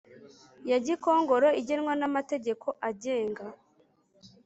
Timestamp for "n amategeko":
1.99-2.67